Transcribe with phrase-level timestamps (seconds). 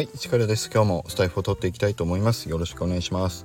[0.00, 0.70] はい、力です。
[0.72, 2.48] 今日もスタイフを取っていきたいと思います。
[2.48, 3.44] よろしくお願いします。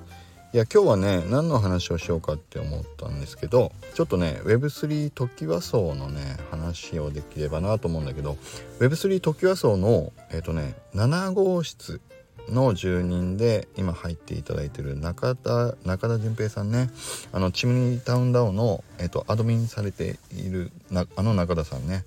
[0.54, 8.38] いや、今日はね、何の話をしようかって思ったんですけど、ちょっとね、Web3 トキワ荘のね、話をできればなと思うんだけど、
[8.78, 12.00] Web3 トキワ荘の、えっ、ー、とね、7号室
[12.48, 16.90] の住人で今入っていただいてる中田中田純平さんね
[17.32, 22.04] あのチムニータウンダウンの、えっと、アドミンされているなあの中田さんね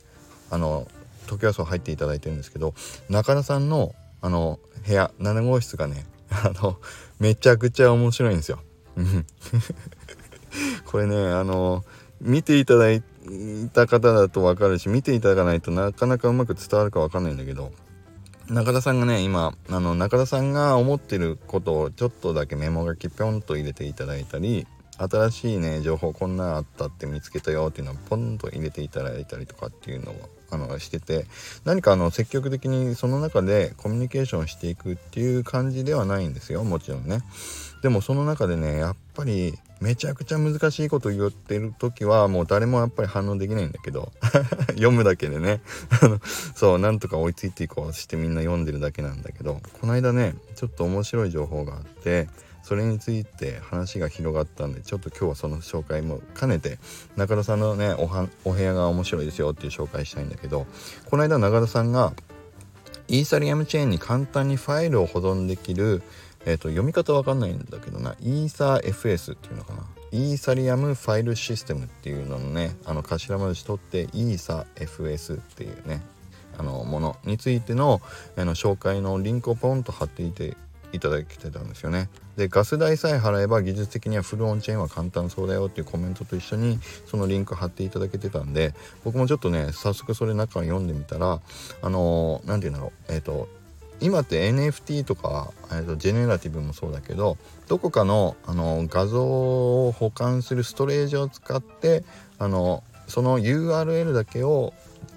[0.50, 0.88] あの
[1.28, 2.74] 時はそう入っていただいてるんですけど
[3.10, 6.80] 中田さんのあの部屋7号室がね あの
[7.20, 8.60] めちゃくちゃ面白いんですよ。
[10.86, 11.84] これねあの
[12.22, 13.02] 見ていただい
[13.74, 17.72] た方だと分かるし見ていただかないとなかなかうまく伝わるか分かんないんだけど
[18.50, 24.68] 中田さんがね今あの中田さんが思ってることをちょっとだけメモ書きぴょんと入れていただいたり
[24.98, 31.26] 新しいね情報こんなあったって見つけたよっていうのをポンと入れていただいたりとかっていうのをあのしてて
[31.66, 37.20] 何かあの積極的にその中でコミュニケーションしていくっていう感じではないんですよもちろんね。
[37.82, 44.12] でもその中でねやっぱりめちゃくちゃ難しいこと言ってる時はもう誰もやっぱり反応できないんだけど
[44.76, 45.62] 読むだけでね
[46.56, 52.28] そうなんとか追いついていこうしてみんな読んでるだけなんだけどこの間ねちょっと面白い情報があって
[52.70, 56.78] それについて話が広がったんでちょっと今日はその紹介も兼ねて
[57.16, 60.68] 中田さんのねおはお部屋が面白いですよっていう紹介したいんだけど
[61.10, 62.14] この間中田さんが
[63.08, 66.04] イーサリアムチェーンに簡単にファイルを保存できる、
[66.46, 69.88] えーと、読み方わかんないんだけどなイーサー FS っていうのかな。
[70.12, 76.04] イーサリアムファイルシステムっていうののねあの頭文字取ってイーサ FS っていうね
[76.56, 78.00] あのものについての
[78.38, 80.56] あの紹介のリンクをポンと貼っていて
[80.92, 82.10] いただけてたんですよね。
[82.36, 88.74] でガス代さえ払えば技術的にはフルオンチェーンは簡単そうだよっていうコメントと一緒にそのリンク貼っていただけてたんで
[89.04, 91.42] 僕もちょっとね早速それ中を読んでみたら
[91.82, 93.50] あの何、て言うんだろうえっ、ー、と
[94.02, 99.26] 今って NFT とか、えーと、ジェネラティブもそうだけどどこかのあの画像
[99.88, 102.06] を保管するストレージを使って
[102.38, 104.74] あのその URL だけを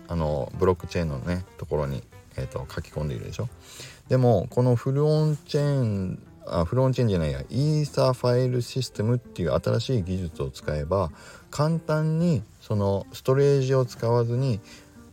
[0.09, 2.03] あのブロックチェーンのねところに、
[2.37, 3.49] えーと書き込んでいるでしょ。
[4.13, 11.11] でもこのフルオンチェーンあフルオンチェーンじゃないやイーサーファイルシステムっていう新しい技術を使えば
[11.51, 14.61] 簡単にそのストレージを使わずに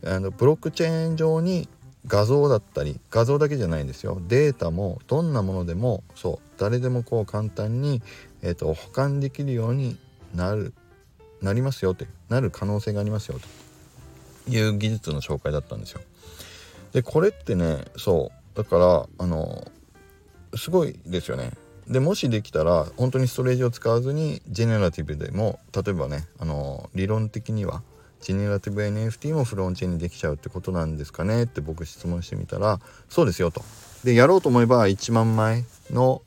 [0.04, 1.66] あのブロックチェーン上に
[2.06, 8.02] 画像だったり画像だけじゃないんですよデータもどんなものでもそう誰でもこう簡単に、
[8.42, 9.96] えーと、保管できるように
[10.34, 10.74] なる
[11.40, 13.40] なりますよってなる可能性がありますよ
[14.46, 16.02] という技術の紹介だったんですよ。
[16.92, 19.70] でこれってねそうだからあの
[20.56, 21.52] すごいですよね。
[21.88, 27.82] でもしできたら本当にストレージを使わずにジェネラティブでも例えばねあの理論的には
[28.20, 32.78] ジェネラティブ NFT もフロンチェーンにできちゃうってことなんですかねって僕質問してみたら
[33.08, 33.62] そうですよと。
[34.04, 36.22] でやろうと思えば1万枚の、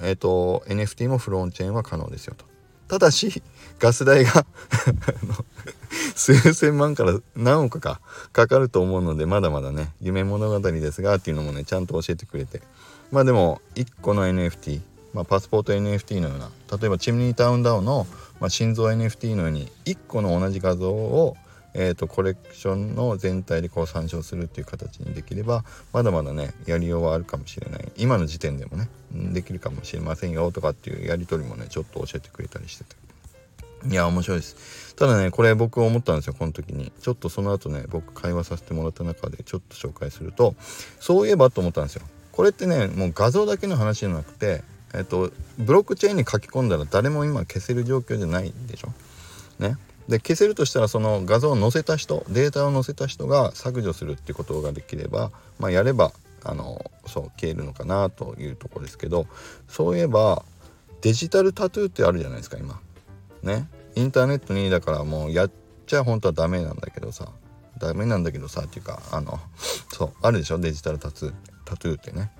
[0.00, 2.46] えーと、NFT もフロンチェーンは可能ですよと。
[2.88, 3.42] ただし
[3.78, 4.46] ガス代が
[6.16, 8.00] 数千万から何億か
[8.32, 12.62] かかると思うのでまだまだね夢物語ですがっていうのもねちゃんと教えてくれて。
[13.12, 14.80] まあでも1個の NFT、
[15.12, 18.08] まあ、パスポート NFT のような例えばチムニータウンダウンの、
[18.40, 21.36] まあ、心臓 NFT のように1個の同じ画像を
[21.76, 27.92] えーと、コレクションの全体でこう参照するっていう形にできればまだまだねやりようはあるかもしれない。
[27.96, 32.94] 今の時点でもねできるかもしれませんよとかっていうやり取りもねちょっと教えてくれたりしてて。
[33.88, 34.94] いや面白いです。
[34.96, 36.92] ただねこれ僕思ったんですよこの時に。
[37.00, 40.54] ちょっとその後ね僕会話させてもらった中でちょっと紹介すると
[41.00, 42.02] そういえばと思ったんですよ。
[42.32, 44.62] これってねもう画像だけの話じゃなくて
[44.94, 48.92] えっとブロックチェーンに書き込んだら誰も今消せる状況じゃないでしょ。
[49.58, 49.76] ね。
[50.08, 56.12] で消せるとしたらその画像を載せた人データを載せた人が削除するってことができればまあやれば
[56.44, 59.26] あのそう消えるのかなというとこですけど
[59.66, 60.44] そういえば
[61.00, 62.78] デジタルタトゥーってあるじゃないですか今。
[63.44, 63.68] ね。
[63.94, 65.52] インターネットにだからもうやっ
[65.86, 67.28] ちゃ本当はダメなんだけどさ。
[67.78, 69.40] ダメなんだけどさっていうかあの
[69.92, 70.58] そうあるでしょ？
[70.58, 71.34] デジタルタトゥー
[71.64, 72.30] タトゥーってね。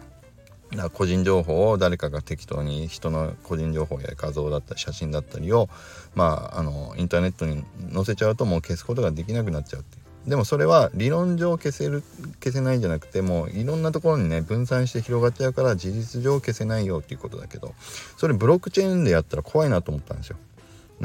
[0.71, 5.69] だから個人情報を誰かが適当に人の個人情報や画像だったり写真だったりを
[6.15, 9.99] まああのインターネットに載せちゃうともう消すことができなくなっちゃうって。
[10.27, 12.03] でもそれは理論上消せる
[12.43, 17.75] 消せないんじゃなくてもういろんなところにね分散して広がっちゃうから事実上消せないよっていうことだけど。
[18.17, 20.37] それブロックチェーンでやったら怖いなと思ったんですよ。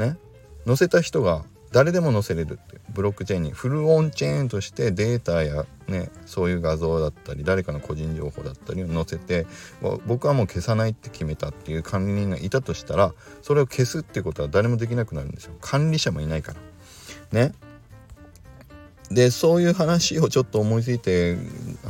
[0.00, 0.18] ね。
[0.66, 9.46] 載せた人が誰でも載せれるってブロックチェーンにフルオンチェーンとしてデータやねそういう画像だったり誰かの個人情報だったりを載せて
[10.06, 15.54] 僕はもう消さないって決めたっていう管理人がいたとしたらそれを消すってことは誰もできなくなるんですよ。
[15.60, 16.54] 管理者もいないか
[17.32, 17.40] ら。
[17.46, 17.52] ね。
[19.10, 21.36] でそういう話をちょっと思いついて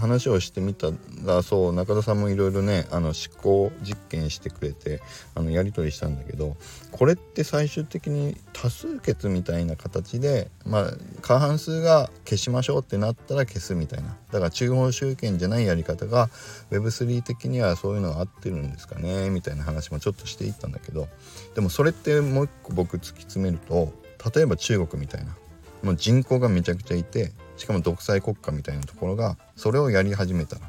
[0.00, 0.88] 話をしてみた
[1.24, 5.00] らそう中田さんもいろいろねあの思考実験してくれて
[5.34, 6.56] あのやり取りしたんだけど
[6.90, 10.92] これって最終的に多数決みたいな形でまあ
[11.22, 14.16] 過半数が消しましょうってなったら消すみたいな。
[14.32, 16.28] だから中央集権じゃないやり方が
[16.70, 21.08] Web3 的にはそういうのが合ってるんですかねみたいな話もちょっとしていったんだけど
[21.54, 23.92] でもそれってもう一個僕突き詰めると
[24.34, 25.34] 例えば中国みたいな
[25.82, 30.62] もう人口がめちゃくちゃいてしかも独裁国家みたいなところがそれをやり始めたら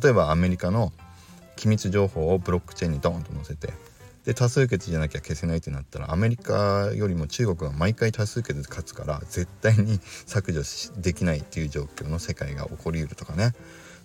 [0.00, 0.92] 例えばアメリカの
[1.54, 3.72] 機密情報をブロックチェーンにドーンと載せて。
[4.24, 10.62] で多数決じゃなきゃ消せないってなったらアメリカよりも中国が毎回多数決で勝つから絶対に削除
[10.96, 13.52] できないっていう状況の世界が起こりうるとかね。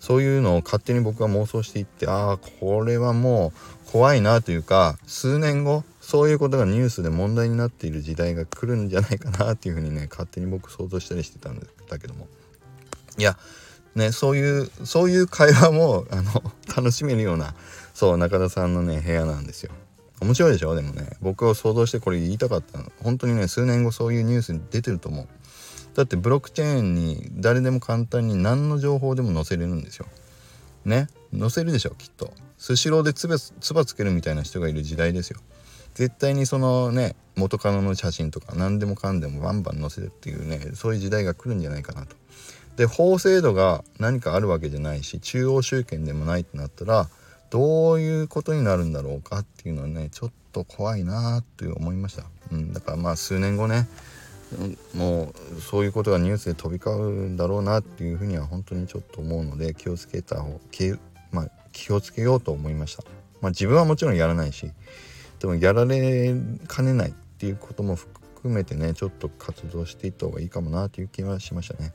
[0.02, 3.54] そういうのを勝手に僕は妄想していってああこれはも
[3.88, 11.79] う怖いなというか数年後そういうことがニュースで問題になっている時代が来るんじゃないかなっていうふうにね勝手に僕想像したりしてたんです。
[11.90, 12.28] だけども。
[13.18, 13.38] いや
[13.96, 16.32] ねそういうそういう会話もあの
[16.76, 17.54] 楽しめるような
[17.94, 19.72] そう中田さんのね部屋なんですよ。
[20.22, 20.76] 面白いでしょ？
[20.76, 22.92] でもね僕を想像してこれ言いたかったの。
[23.02, 25.28] 本当にね数年後そういうニュースに出てると思う。
[25.96, 30.06] だってブロックチェーンに誰でも簡単に何の情報でも載せれるんですよ。
[30.86, 31.08] ね？
[31.38, 32.34] 載せるでしょきっと。
[32.58, 33.28] スシローでつ
[33.74, 35.40] ばつけるみたいな人がいる時代ですよ。
[35.96, 42.16] 絶対にそのね元カノの写真とか何でもかんでもバンバン載せるっていうねそういう時代が来るんじゃないかなと。
[42.76, 47.10] で法制度が何かあるわけじゃないし中央集権でもないってなったら
[47.50, 53.88] どういうことになるんだろうかっていうのはねちょっと怖いなって思いました、うん、だからまあ数年後ね
[54.96, 60.96] もうそういうことがニュースで飛び交うんだろうなっていうふうには本当にちょっと思うので気をつけた方気,、
[61.32, 63.04] まあ、気をつけようと思いました。
[63.42, 64.72] まあ、自分はもちろんやらないし
[65.40, 66.36] でもやられ
[66.68, 71.94] かねないっていうことも含めてねちょっと活動していった方がいいかもなという気はしましたね。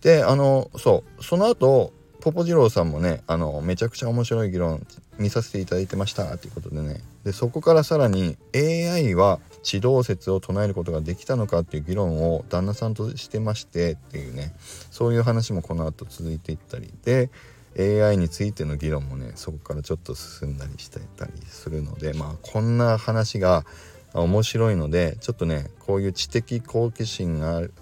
[0.00, 4.86] であのそうその後ポポジローさんもねあのめちゃくちゃ面白い議論
[5.18, 7.00] 見させていただいてましたということでね。
[7.22, 14.54] でそこからさらに AI は地動説を唱えることができたのかっていう議論を旦那さんとしてましてっていうね。
[14.90, 16.92] そういう話もこの後続いていったり。
[17.04, 17.30] で
[17.78, 23.64] AI についての議論もねそこからちょっと進んだりしてたりするのでまあこんな話が
[24.12, 27.72] 面白いのでちょっとねこういう知的好奇心がある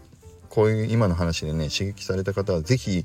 [0.48, 3.04] こういう今の話でね刺激された方は是非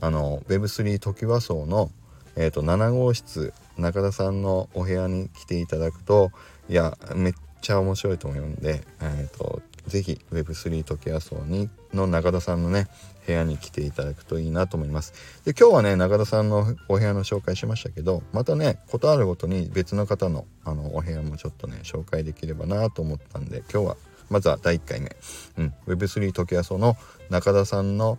[0.00, 1.90] あの Web3 トキワ荘の、
[2.36, 6.32] えーと、7号室中田さんのお部屋に来ていただくと
[6.68, 12.88] いやめっちゃ面白いと思うんで、えーと、ぜひ Web3 トキワ荘にの中田さんのね
[13.26, 15.12] 部屋に来ていただくといいなと思います。
[15.44, 23.96] で今日はね中田さんのお部屋の紹介しましたけどまたねことあるごとに別の方のあのお部屋もちょっとね紹介できればなと思ったんで今日は
[24.30, 25.14] まずは第1回目、
[25.58, 26.96] うん、Web3 トキワ荘の
[27.28, 28.18] 中田さんの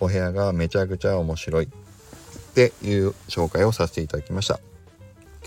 [0.00, 1.68] お部屋がめちゃくちゃ面白いっ
[2.54, 4.60] ていう紹介をさせていただきました。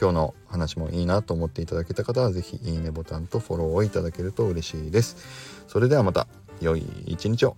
[0.02, 5.64] 今日の話もいいなと思っていただけた方は是非いいねボタンとフォローをいただけると嬉しいです。
[5.68, 6.26] それではまた
[6.60, 7.56] 良い一日を。